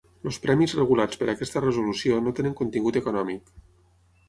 Els 0.29 0.37
premis 0.45 0.71
regulats 0.77 1.19
per 1.23 1.27
aquesta 1.35 1.63
Resolució 1.67 2.19
no 2.29 2.35
tenen 2.41 2.59
contingut 2.63 3.01
econòmic. 3.05 3.57